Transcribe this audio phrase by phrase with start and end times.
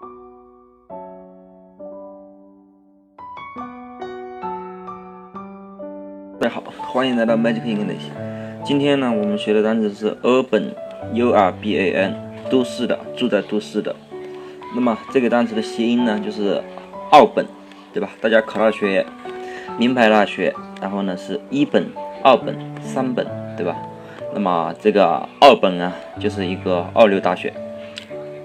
[0.00, 0.06] 大
[6.48, 8.04] 家好，欢迎来到 Magic English。
[8.64, 12.14] 今天呢，我们学的单词是 urban，u r b a n，
[12.48, 13.96] 都市的，住在都市的。
[14.76, 16.62] 那么这个单词的谐音呢，就是
[17.10, 17.44] 二本，
[17.92, 18.08] 对吧？
[18.20, 19.04] 大家考大学，
[19.78, 21.90] 名牌大学，然后呢是一本、
[22.22, 23.26] 二本、三本，
[23.56, 23.76] 对吧？
[24.32, 27.52] 那么这个二本啊，就是一个二流大学。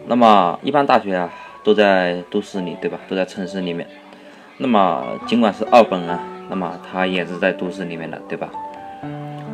[0.07, 1.31] 那么一般大学啊，
[1.63, 2.99] 都在都市里，对吧？
[3.07, 3.87] 都在城市里面。
[4.57, 6.19] 那么尽管是二本啊。
[6.49, 8.51] 那么它也是在都市里面的，对吧？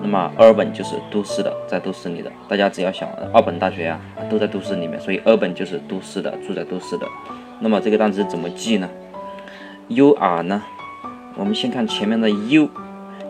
[0.01, 2.31] 那么二本就是都市的，在都市里的。
[2.47, 7.05] 大家只要想二本大学呀，都在都市里面，所以二本就是都市的，住在都市的。
[7.59, 8.89] 那么这个单词怎么记呢
[9.89, 10.63] ？U R 呢？
[11.35, 12.67] 我们先看前面的 U，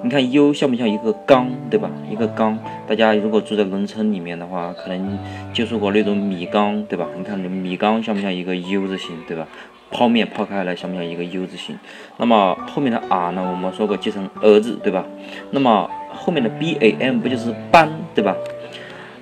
[0.02, 1.89] 你看 U 像不像一个缸，对吧？
[2.09, 2.57] 一个缸。
[2.88, 5.20] 大家如果住在农村里面的话，可能
[5.53, 7.05] 接触过那种米缸，对吧？
[7.17, 9.45] 你看米缸像不像一个 U 字形，对吧？
[9.91, 11.77] 泡面泡开来像不像一个 U 字形？
[12.18, 13.46] 那么后面的 R 呢？
[13.51, 15.04] 我们说过记成儿子，对吧？
[15.51, 18.35] 那么后面的 B A M 不就是搬，对吧？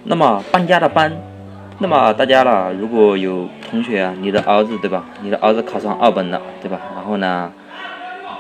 [0.04, 1.12] 那么搬家的搬，
[1.80, 2.72] 那么大家呢？
[2.80, 5.06] 如果有同学啊，你的儿子对吧？
[5.24, 6.80] 你的儿子考上二本了，对吧？
[6.94, 7.52] 然后呢，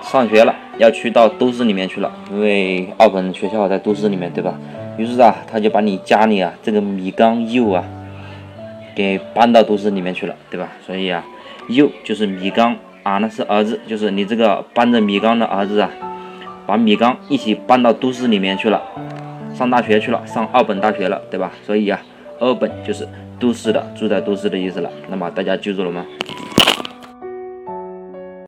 [0.03, 4.53] 上学了，要去到都市里面去了，因为二本学校在都市里面，对吧？
[4.97, 7.84] 于是啊，他就把你家里啊这个米缸 U 啊
[8.95, 10.69] 给搬到都市里面去了，对吧？
[10.86, 11.23] 所以啊。
[11.69, 15.89] U 就是米缸啊，那是儿子，就是你这个搬着米缸的儿子啊，
[16.66, 18.81] 把米缸一起搬到都市里面去了，
[19.53, 21.52] 上大学去了，上二本大学了，对吧？
[21.66, 22.00] 所以啊，
[22.39, 23.06] 二本就是
[23.38, 24.89] 都市的，住在都市的意思了。
[25.09, 26.06] 那么大家记住了吗？